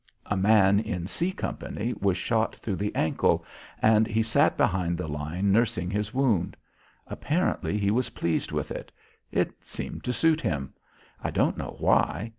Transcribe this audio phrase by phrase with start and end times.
[0.25, 3.45] A man in C company was shot through the ankle
[3.83, 6.57] and he sat behind the line nursing his wound.
[7.05, 8.91] Apparently he was pleased with it.
[9.31, 10.73] It seemed to suit him.
[11.23, 12.29] I don't know why.